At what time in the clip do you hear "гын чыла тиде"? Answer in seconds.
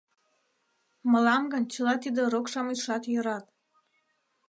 1.53-2.21